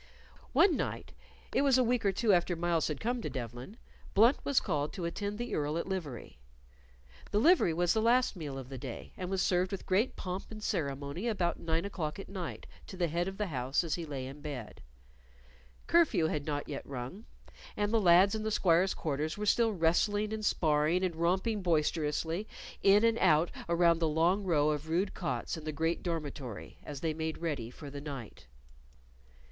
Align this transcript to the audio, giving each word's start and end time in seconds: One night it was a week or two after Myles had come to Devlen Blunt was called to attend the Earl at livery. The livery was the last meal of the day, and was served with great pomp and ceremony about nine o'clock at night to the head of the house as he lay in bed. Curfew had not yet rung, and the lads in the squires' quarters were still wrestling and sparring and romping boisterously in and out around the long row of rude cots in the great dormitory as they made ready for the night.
One 0.51 0.75
night 0.75 1.13
it 1.53 1.61
was 1.61 1.77
a 1.77 1.83
week 1.83 2.03
or 2.03 2.11
two 2.11 2.33
after 2.33 2.55
Myles 2.55 2.87
had 2.87 2.99
come 2.99 3.21
to 3.21 3.29
Devlen 3.29 3.77
Blunt 4.15 4.43
was 4.43 4.59
called 4.59 4.93
to 4.93 5.05
attend 5.05 5.37
the 5.37 5.53
Earl 5.53 5.77
at 5.77 5.85
livery. 5.87 6.39
The 7.29 7.37
livery 7.37 7.71
was 7.71 7.93
the 7.93 8.01
last 8.01 8.35
meal 8.35 8.57
of 8.57 8.69
the 8.69 8.79
day, 8.79 9.13
and 9.15 9.29
was 9.29 9.43
served 9.43 9.71
with 9.71 9.85
great 9.85 10.15
pomp 10.15 10.49
and 10.49 10.63
ceremony 10.63 11.27
about 11.27 11.59
nine 11.59 11.85
o'clock 11.85 12.17
at 12.17 12.29
night 12.29 12.65
to 12.87 12.97
the 12.97 13.09
head 13.09 13.27
of 13.27 13.37
the 13.37 13.45
house 13.45 13.83
as 13.83 13.93
he 13.93 14.03
lay 14.03 14.25
in 14.25 14.41
bed. 14.41 14.81
Curfew 15.85 16.25
had 16.25 16.47
not 16.47 16.67
yet 16.67 16.83
rung, 16.83 17.25
and 17.77 17.93
the 17.93 18.01
lads 18.01 18.33
in 18.33 18.41
the 18.41 18.49
squires' 18.49 18.95
quarters 18.95 19.37
were 19.37 19.45
still 19.45 19.71
wrestling 19.71 20.33
and 20.33 20.43
sparring 20.43 21.03
and 21.03 21.15
romping 21.15 21.61
boisterously 21.61 22.47
in 22.81 23.03
and 23.03 23.19
out 23.19 23.51
around 23.69 23.99
the 23.99 24.07
long 24.09 24.45
row 24.45 24.71
of 24.71 24.89
rude 24.89 25.13
cots 25.13 25.57
in 25.57 25.63
the 25.63 25.71
great 25.71 26.01
dormitory 26.01 26.79
as 26.83 27.01
they 27.01 27.13
made 27.13 27.37
ready 27.37 27.69
for 27.69 27.91
the 27.91 28.01
night. 28.01 28.47